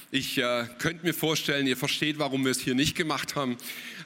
[0.10, 3.56] Ich äh, könnte mir vorstellen, ihr versteht, warum wir es hier nicht gemacht haben.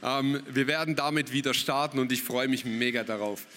[0.03, 3.47] Ähm, wir werden damit wieder starten und ich freue mich mega darauf.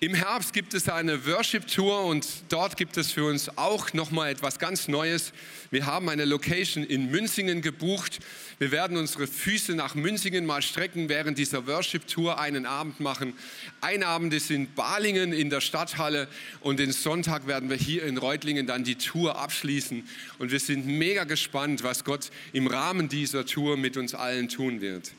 [0.00, 4.58] Im Herbst gibt es eine Worship-Tour und dort gibt es für uns auch nochmal etwas
[4.58, 5.32] ganz Neues.
[5.70, 8.18] Wir haben eine Location in Münzingen gebucht.
[8.58, 13.34] Wir werden unsere Füße nach Münzingen mal strecken, während dieser Worship-Tour einen Abend machen.
[13.80, 16.28] Ein Abend ist in Balingen in der Stadthalle
[16.60, 20.06] und den Sonntag werden wir hier in Reutlingen dann die Tour abschließen.
[20.38, 24.80] Und wir sind mega gespannt, was Gott im Rahmen dieser Tour mit uns allen tun
[24.80, 25.12] wird.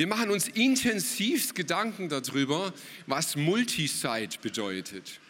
[0.00, 2.72] Wir machen uns intensivst Gedanken darüber,
[3.06, 5.20] was Multisite bedeutet.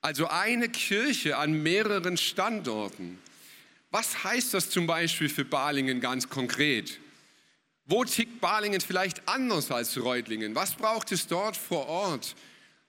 [0.00, 3.20] Also eine Kirche an mehreren Standorten.
[3.92, 6.98] Was heißt das zum Beispiel für Balingen ganz konkret?
[7.86, 10.56] Wo tickt Balingen vielleicht anders als Reutlingen?
[10.56, 12.34] Was braucht es dort vor Ort,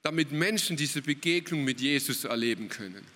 [0.02, 3.06] damit Menschen diese Begegnung mit Jesus erleben können?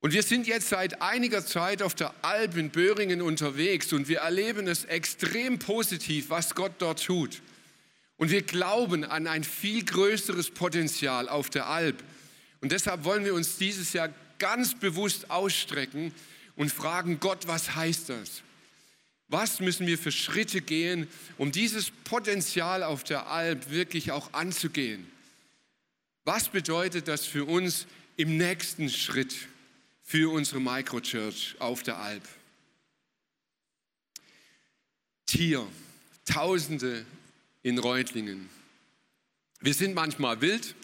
[0.00, 4.20] Und wir sind jetzt seit einiger Zeit auf der Alp in Böhringen unterwegs und wir
[4.20, 7.42] erleben es extrem positiv, was Gott dort tut.
[8.16, 12.02] Und wir glauben an ein viel größeres Potenzial auf der Alp.
[12.62, 14.08] Und deshalb wollen wir uns dieses Jahr
[14.38, 16.14] ganz bewusst ausstrecken
[16.56, 18.42] und fragen, Gott, was heißt das?
[19.28, 21.08] Was müssen wir für Schritte gehen,
[21.38, 25.06] um dieses Potenzial auf der Alp wirklich auch anzugehen?
[26.24, 27.86] Was bedeutet das für uns
[28.16, 29.34] im nächsten Schritt?
[30.10, 32.28] Für unsere Microchurch auf der Alp.
[35.24, 35.64] Tier,
[36.24, 37.06] Tausende
[37.62, 38.50] in Reutlingen.
[39.60, 40.74] Wir sind manchmal wild,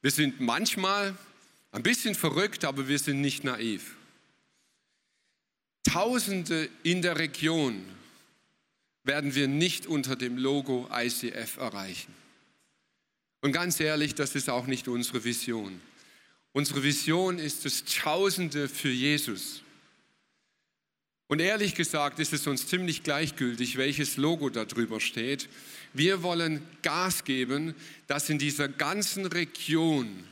[0.00, 1.14] wir sind manchmal
[1.70, 3.94] ein bisschen verrückt, aber wir sind nicht naiv.
[5.82, 7.84] Tausende in der Region
[9.04, 12.14] werden wir nicht unter dem Logo ICF erreichen.
[13.42, 15.78] Und ganz ehrlich, das ist auch nicht unsere Vision.
[16.56, 19.60] Unsere Vision ist es Tausende für Jesus.
[21.26, 25.50] Und ehrlich gesagt ist es uns ziemlich gleichgültig, welches Logo da drüber steht.
[25.92, 27.74] Wir wollen Gas geben,
[28.06, 30.24] dass in dieser ganzen Region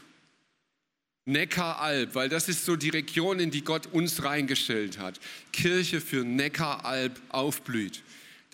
[1.27, 5.21] Neckaralb, weil das ist so die Region, in die Gott uns reingestellt hat,
[5.53, 8.03] Kirche für Neckaralb aufblüht.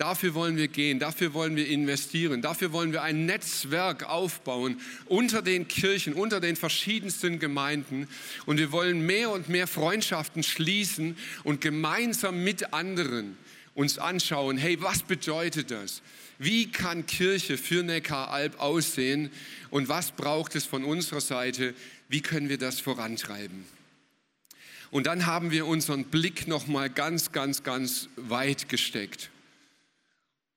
[0.01, 5.43] Dafür wollen wir gehen, dafür wollen wir investieren, dafür wollen wir ein Netzwerk aufbauen unter
[5.43, 8.07] den Kirchen, unter den verschiedensten Gemeinden.
[8.47, 13.37] Und wir wollen mehr und mehr Freundschaften schließen und gemeinsam mit anderen
[13.75, 16.01] uns anschauen, hey, was bedeutet das?
[16.39, 19.29] Wie kann Kirche für Neckaralb aussehen
[19.69, 21.75] und was braucht es von unserer Seite?
[22.09, 23.65] Wie können wir das vorantreiben?
[24.89, 29.29] Und dann haben wir unseren Blick noch mal ganz, ganz, ganz weit gesteckt.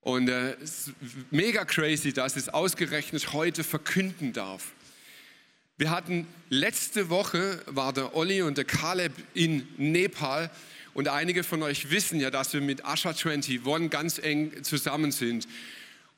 [0.04, 0.94] Und äh, es ist
[1.30, 4.72] mega crazy, dass es ausgerechnet heute verkünden darf.
[5.78, 10.50] Wir hatten letzte Woche war der Olli und der Caleb in Nepal
[10.92, 15.48] und einige von euch wissen ja, dass wir mit Asha 21 ganz eng zusammen sind.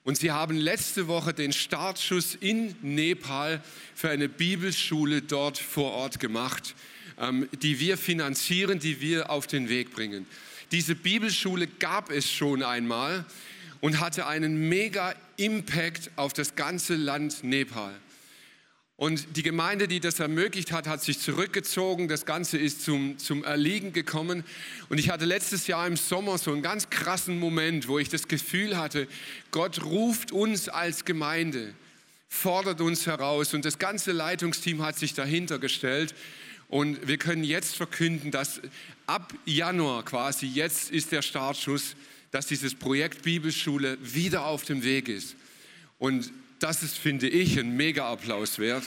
[0.03, 3.63] Und sie haben letzte Woche den Startschuss in Nepal
[3.95, 6.75] für eine Bibelschule dort vor Ort gemacht,
[7.21, 10.27] ähm, die wir finanzieren, die wir auf den Weg bringen.
[10.73, 13.25] Diese Bibelschule gab es schon einmal
[13.81, 17.95] und hatte einen mega Impact auf das ganze Land Nepal.
[18.99, 22.09] Und die Gemeinde, die das ermöglicht hat, hat sich zurückgezogen.
[22.09, 24.43] Das Ganze ist zum, zum Erliegen gekommen.
[24.89, 28.27] Und ich hatte letztes Jahr im Sommer so einen ganz krassen Moment, wo ich das
[28.27, 29.07] Gefühl hatte,
[29.51, 31.75] Gott ruft uns als Gemeinde,
[32.31, 33.53] fordert uns heraus.
[33.53, 36.15] Und das ganze Leitungsteam hat sich dahinter gestellt.
[36.69, 38.63] Und wir können jetzt verkünden, dass
[39.07, 41.97] ab Januar quasi, jetzt ist der Startschuss,
[42.37, 45.37] dass dieses Projekt Bibelschule wieder auf dem Weg ist.
[45.97, 48.85] Und das ist, finde ich, ein Mega-Applaus wert.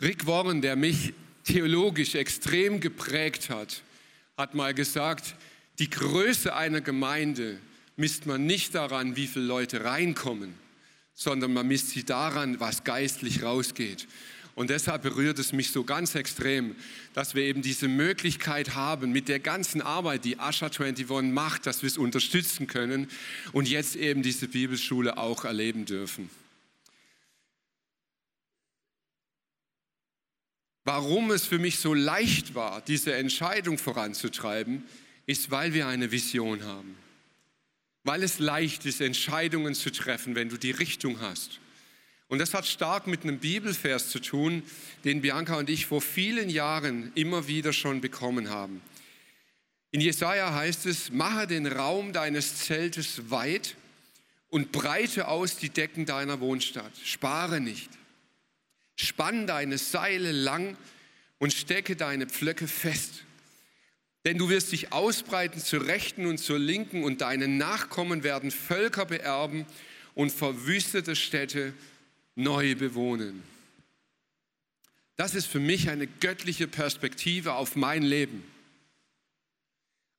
[0.00, 1.12] Rick Warren, der mich
[1.44, 3.82] theologisch extrem geprägt hat,
[4.38, 5.34] hat mal gesagt,
[5.78, 7.60] die Größe einer Gemeinde
[7.96, 10.54] misst man nicht daran, wie viele Leute reinkommen,
[11.22, 14.06] sondern man misst sie daran, was geistlich rausgeht.
[14.54, 16.76] Und deshalb berührt es mich so ganz extrem,
[17.14, 21.82] dass wir eben diese Möglichkeit haben, mit der ganzen Arbeit, die Asha 21 macht, dass
[21.82, 23.08] wir es unterstützen können
[23.52, 26.28] und jetzt eben diese Bibelschule auch erleben dürfen.
[30.84, 34.82] Warum es für mich so leicht war, diese Entscheidung voranzutreiben,
[35.26, 37.01] ist, weil wir eine Vision haben.
[38.04, 41.60] Weil es leicht ist, Entscheidungen zu treffen, wenn du die Richtung hast.
[42.28, 44.62] Und das hat stark mit einem Bibelvers zu tun,
[45.04, 48.80] den Bianca und ich vor vielen Jahren immer wieder schon bekommen haben.
[49.90, 53.76] In Jesaja heißt es: Mache den Raum deines Zeltes weit
[54.48, 56.92] und breite aus die Decken deiner Wohnstadt.
[57.04, 57.90] Spare nicht.
[58.96, 60.76] Spann deine Seile lang
[61.38, 63.24] und stecke deine Pflöcke fest.
[64.24, 69.04] Denn du wirst dich ausbreiten zur Rechten und zur Linken und deine Nachkommen werden Völker
[69.04, 69.66] beerben
[70.14, 71.74] und verwüstete Städte
[72.36, 73.42] neu bewohnen.
[75.16, 78.44] Das ist für mich eine göttliche Perspektive auf mein Leben.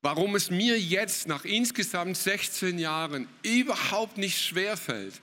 [0.02, 5.13] Warum es mir jetzt nach insgesamt 16 Jahren überhaupt nicht schwerfällt,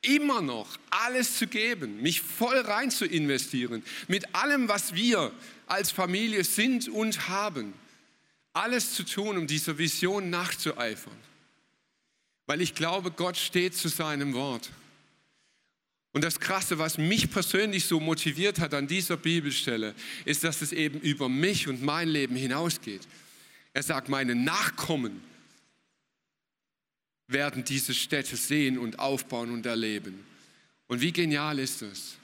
[0.00, 5.32] immer noch alles zu geben, mich voll rein zu investieren, mit allem, was wir
[5.66, 7.74] als Familie sind und haben,
[8.56, 11.16] alles zu tun, um dieser Vision nachzueifern.
[12.46, 14.70] Weil ich glaube, Gott steht zu seinem Wort.
[16.12, 20.72] Und das Krasse, was mich persönlich so motiviert hat an dieser Bibelstelle, ist, dass es
[20.72, 23.06] eben über mich und mein Leben hinausgeht.
[23.74, 25.20] Er sagt, meine Nachkommen
[27.28, 30.24] werden diese Städte sehen und aufbauen und erleben.
[30.86, 32.16] Und wie genial ist es,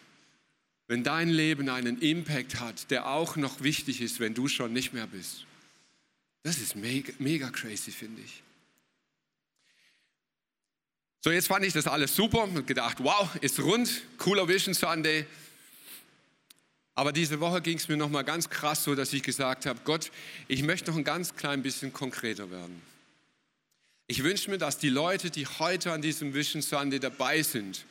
[0.86, 4.94] wenn dein Leben einen Impact hat, der auch noch wichtig ist, wenn du schon nicht
[4.94, 5.44] mehr bist.
[6.42, 8.42] Das ist mega, mega crazy, finde ich.
[11.20, 15.24] So, jetzt fand ich das alles super und gedacht, wow, ist rund, cooler Vision Sunday.
[16.94, 20.10] Aber diese Woche ging es mir nochmal ganz krass so, dass ich gesagt habe, Gott,
[20.48, 22.82] ich möchte noch ein ganz klein bisschen konkreter werden.
[24.08, 27.86] Ich wünsche mir, dass die Leute, die heute an diesem Vision Sunday dabei sind,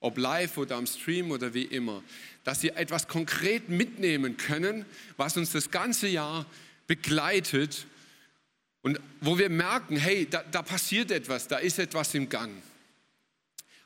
[0.00, 2.02] ob live oder am Stream oder wie immer,
[2.42, 4.84] dass sie etwas konkret mitnehmen können,
[5.16, 6.44] was uns das ganze Jahr
[6.86, 7.86] begleitet
[8.82, 12.52] und wo wir merken, hey, da, da passiert etwas, da ist etwas im Gang.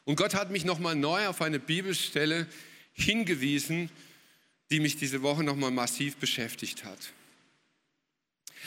[0.04, 2.46] Und Gott hat mich nochmal neu auf eine Bibelstelle
[2.94, 3.90] hingewiesen,
[4.70, 6.98] die mich diese Woche nochmal massiv beschäftigt hat.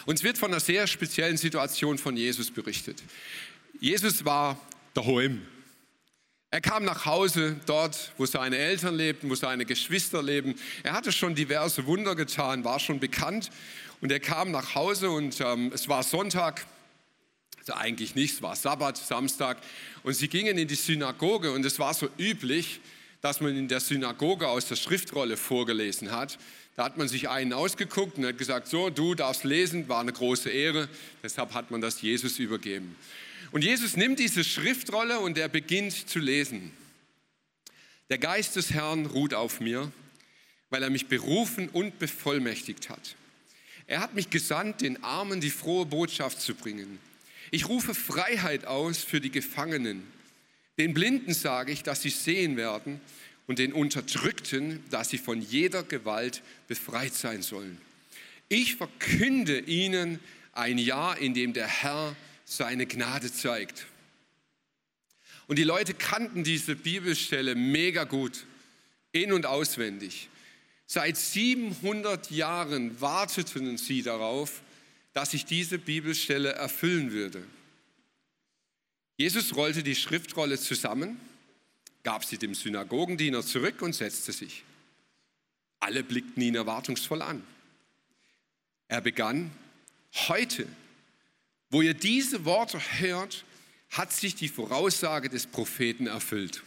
[0.06, 3.04] Uns wird von einer sehr speziellen Situation von Jesus berichtet.
[3.80, 4.60] Jesus war
[4.94, 5.46] daheim.
[6.50, 10.56] Er kam nach Hause, dort, wo seine Eltern lebten, wo seine Geschwister leben.
[10.84, 13.50] Er hatte schon diverse Wunder getan, war schon bekannt.
[14.02, 16.66] Und er kam nach Hause und ähm, es war Sonntag,
[17.60, 19.58] also eigentlich nicht, es war Sabbat, Samstag.
[20.02, 22.82] Und sie gingen in die Synagoge und es war so üblich,
[23.22, 26.40] dass man in der Synagoge aus der Schriftrolle vorgelesen hat.
[26.76, 30.14] Da hat man sich einen ausgeguckt und hat gesagt, so, du darfst lesen, war eine
[30.14, 30.90] große Ehre.
[31.22, 32.96] Deshalb hat man das Jesus übergeben.
[33.52, 36.72] Und Jesus nimmt diese Schriftrolle und er beginnt zu lesen.
[38.10, 39.92] Der Geist des Herrn ruht auf mir,
[40.72, 43.16] weil er mich berufen und bevollmächtigt hat.
[43.92, 46.98] Er hat mich gesandt, den Armen die frohe Botschaft zu bringen.
[47.52, 50.08] Ich rufe Freiheit aus für die Gefangenen.
[50.78, 53.02] Den Blinden sage ich, dass sie sehen werden
[53.48, 57.82] und den Unterdrückten, dass sie von jeder Gewalt befreit sein sollen.
[58.48, 60.22] Ich verkünde ihnen
[60.54, 63.88] ein Jahr, in dem der Herr seine Gnade zeigt.
[65.48, 68.46] Und die Leute kannten diese Bibelstelle mega gut,
[69.12, 70.30] in und auswendig.
[70.94, 74.62] Seit 700 Jahren warteten sie darauf,
[75.14, 77.48] dass sich diese Bibelstelle erfüllen würde.
[79.16, 81.18] Jesus rollte die Schriftrolle zusammen
[82.04, 84.66] gab sie dem Synagogendiener zurück und setzte sich.
[85.80, 87.42] Alle blickten ihn erwartungsvoll an.
[88.90, 89.50] Er begann,
[90.28, 90.68] heute,
[91.70, 93.46] wo ihr diese Worte hört,
[93.92, 96.64] hat sich die Voraussage des Propheten erfüllt.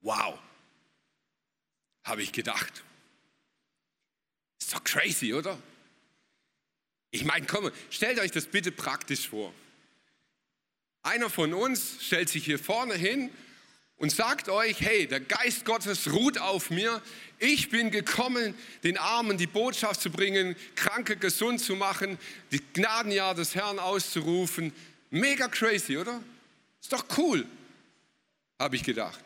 [0.00, 0.36] Wow,
[2.02, 2.82] habe ich gedacht.
[4.68, 5.58] Ist doch crazy, oder?
[7.10, 9.54] Ich meine, komm, stellt euch das bitte praktisch vor.
[11.02, 13.30] Einer von uns stellt sich hier vorne hin
[13.96, 17.00] und sagt euch, hey, der Geist Gottes ruht auf mir.
[17.38, 18.54] Ich bin gekommen,
[18.84, 22.18] den Armen die Botschaft zu bringen, Kranke gesund zu machen,
[22.52, 24.74] die Gnadenjahr des Herrn auszurufen.
[25.08, 26.22] Mega crazy, oder?
[26.78, 27.46] Ist doch cool,
[28.58, 29.24] habe ich gedacht.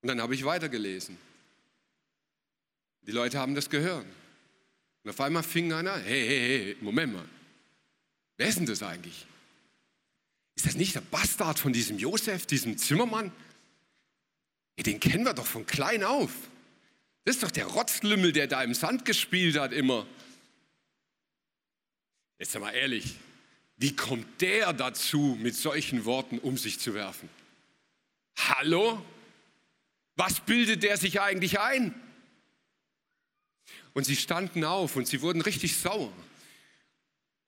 [0.00, 1.16] Und dann habe ich weitergelesen.
[3.06, 4.06] Die Leute haben das gehört.
[5.02, 7.28] Und auf einmal fing einer, hey, hey, hey, Moment mal.
[8.36, 9.26] Wer ist denn das eigentlich?
[10.54, 13.32] Ist das nicht der Bastard von diesem Josef, diesem Zimmermann?
[14.76, 16.30] Ja, den kennen wir doch von klein auf.
[17.24, 20.06] Das ist doch der Rotzlümmel, der da im Sand gespielt hat immer.
[22.38, 23.16] Jetzt mal ehrlich,
[23.76, 27.28] wie kommt der dazu, mit solchen Worten um sich zu werfen?
[28.36, 29.04] Hallo?
[30.16, 31.94] Was bildet der sich eigentlich ein?
[33.94, 36.12] Und sie standen auf und sie wurden richtig sauer.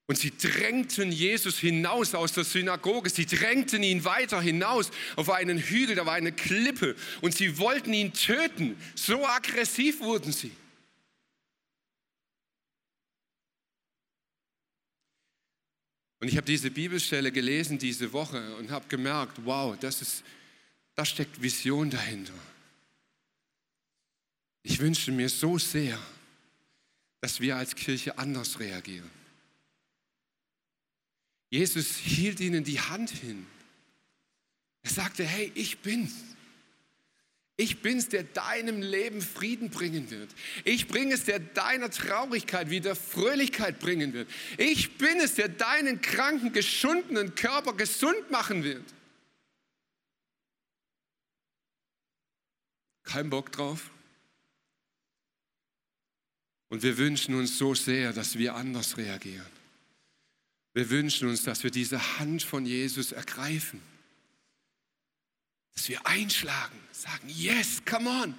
[0.07, 3.09] Und sie drängten Jesus hinaus aus der Synagoge.
[3.09, 6.95] Sie drängten ihn weiter hinaus auf einen Hügel, da war eine Klippe.
[7.23, 8.77] Und sie wollten ihn töten.
[8.95, 10.53] So aggressiv wurden sie.
[16.21, 20.25] Und ich habe diese Bibelstelle gelesen diese Woche und habe gemerkt, wow, das ist,
[20.95, 22.33] da steckt Vision dahinter.
[24.63, 25.99] Ich wünsche mir so sehr,
[27.25, 29.11] dass wir als Kirche anders reagieren.
[31.49, 33.47] Jesus hielt ihnen die Hand hin.
[34.83, 36.13] Er sagte, hey, ich bin's.
[37.57, 40.35] Ich bin's, der deinem Leben Frieden bringen wird.
[40.65, 44.29] Ich bin es, der deiner Traurigkeit wieder Fröhlichkeit bringen wird.
[44.59, 48.85] Ich bin es, der deinen kranken, geschundenen Körper gesund machen wird.
[53.03, 53.94] Kein Bock drauf?
[56.75, 59.47] Und wir wünschen uns so sehr, dass wir anders reagieren.
[60.73, 63.81] Wir wünschen uns, dass wir diese Hand von Jesus ergreifen.
[65.75, 68.35] Dass wir einschlagen, sagen, yes, come on.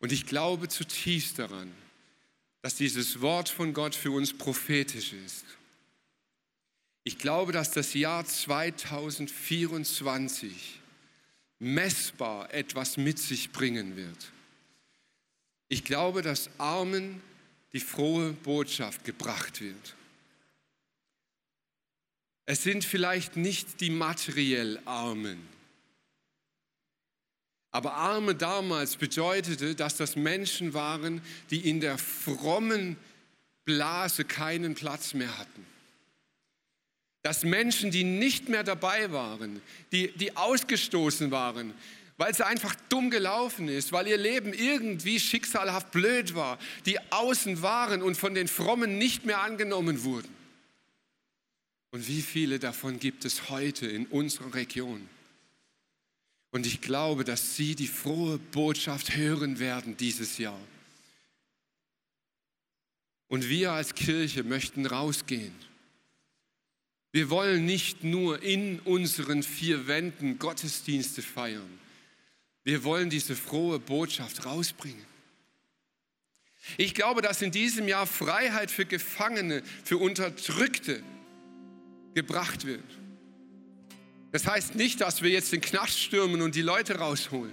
[0.00, 1.72] Und ich glaube zutiefst daran,
[2.62, 5.44] dass dieses Wort von Gott für uns prophetisch ist.
[7.04, 10.80] Ich glaube, dass das Jahr 2024
[11.60, 14.32] messbar etwas mit sich bringen wird.
[15.70, 17.22] Ich glaube, dass Armen
[17.72, 19.94] die frohe Botschaft gebracht wird.
[22.44, 25.48] Es sind vielleicht nicht die materiell Armen,
[27.70, 32.96] aber Arme damals bedeutete, dass das Menschen waren, die in der frommen
[33.64, 35.64] Blase keinen Platz mehr hatten.
[37.22, 39.62] Dass Menschen, die nicht mehr dabei waren,
[39.92, 41.74] die, die ausgestoßen waren,
[42.20, 47.62] weil es einfach dumm gelaufen ist, weil ihr Leben irgendwie schicksalhaft blöd war, die außen
[47.62, 50.28] waren und von den Frommen nicht mehr angenommen wurden.
[51.92, 55.08] Und wie viele davon gibt es heute in unserer Region?
[56.50, 60.60] Und ich glaube, dass sie die frohe Botschaft hören werden dieses Jahr.
[63.28, 65.54] Und wir als Kirche möchten rausgehen.
[67.12, 71.80] Wir wollen nicht nur in unseren vier Wänden Gottesdienste feiern,
[72.70, 75.04] wir wollen diese frohe Botschaft rausbringen.
[76.76, 81.02] Ich glaube, dass in diesem Jahr Freiheit für Gefangene, für Unterdrückte
[82.14, 82.84] gebracht wird.
[84.30, 87.52] Das heißt nicht, dass wir jetzt den Knast stürmen und die Leute rausholen.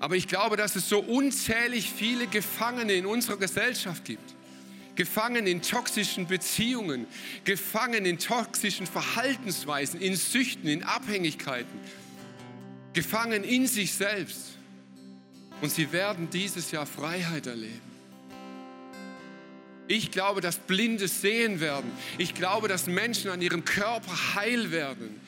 [0.00, 4.34] Aber ich glaube, dass es so unzählig viele Gefangene in unserer Gesellschaft gibt.
[4.96, 7.06] Gefangen in toxischen Beziehungen,
[7.44, 11.80] gefangen in toxischen Verhaltensweisen, in Süchten, in Abhängigkeiten,
[12.94, 14.56] gefangen in sich selbst.
[15.60, 17.80] Und sie werden dieses Jahr Freiheit erleben.
[19.86, 21.90] Ich glaube, dass Blinde sehen werden.
[22.16, 25.20] Ich glaube, dass Menschen an ihrem Körper heil werden.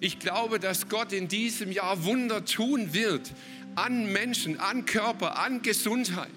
[0.00, 3.32] Ich glaube, dass Gott in diesem Jahr Wunder tun wird
[3.74, 6.30] an Menschen, an Körper, an Gesundheit.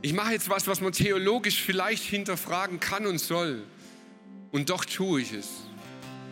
[0.00, 3.64] Ich mache jetzt was, was man theologisch vielleicht hinterfragen kann und soll.
[4.50, 5.48] Und doch tue ich es.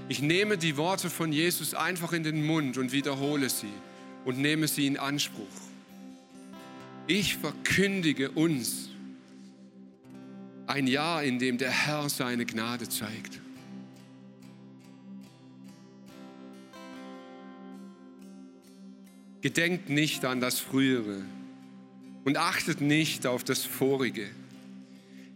[0.08, 3.72] Ich nehme die Worte von Jesus einfach in den Mund und wiederhole sie
[4.24, 5.46] und nehme sie in Anspruch.
[7.08, 8.90] Ich verkündige uns
[10.66, 13.40] ein Jahr, in dem der Herr seine Gnade zeigt.
[19.40, 21.22] Gedenkt nicht an das Frühere
[22.24, 24.28] und achtet nicht auf das Vorige,